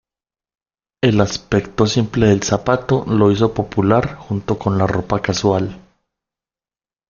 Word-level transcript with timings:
El 1.03 1.21
aspecto 1.21 1.85
simple 1.85 2.25
del 2.25 2.41
zapato 2.41 3.05
lo 3.05 3.31
hizo 3.31 3.53
popular 3.53 4.15
junto 4.15 4.57
con 4.57 4.79
la 4.79 4.87
ropa 4.87 5.21
casual. 5.21 5.79